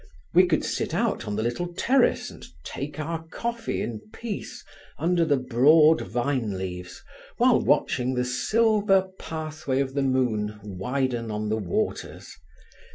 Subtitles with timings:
[0.33, 4.65] We could sit out on the little terrace and take our coffee in peace
[4.97, 7.03] under the broad vine leaves
[7.37, 12.35] while watching the silver pathway of the moon widen on the waters.